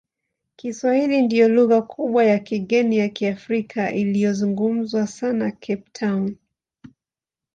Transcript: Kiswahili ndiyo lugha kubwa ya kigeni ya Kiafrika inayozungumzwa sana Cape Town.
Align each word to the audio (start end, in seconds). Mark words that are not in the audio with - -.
Kiswahili 0.55 1.21
ndiyo 1.21 1.47
lugha 1.49 1.81
kubwa 1.81 2.23
ya 2.23 2.39
kigeni 2.39 2.97
ya 2.97 3.09
Kiafrika 3.09 3.91
inayozungumzwa 3.93 5.07
sana 5.07 5.51
Cape 5.51 5.83
Town. 5.91 6.35